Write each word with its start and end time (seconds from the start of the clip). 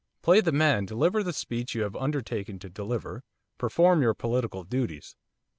Play 0.23 0.41
the 0.41 0.51
man, 0.51 0.87
deliver 0.87 1.21
the 1.21 1.31
speech 1.31 1.75
you 1.75 1.83
have 1.83 1.95
undertaken 1.95 2.57
to 2.57 2.69
deliver, 2.71 3.23
perform 3.59 4.01
your 4.01 4.15
political 4.15 4.63
duties. 4.63 5.15